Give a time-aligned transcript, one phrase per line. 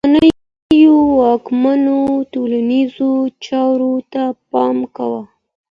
[0.03, 1.97] پخوانيو واکمنانو
[2.33, 3.11] ټولنيزو
[3.45, 5.21] چارو ته پام کاوه.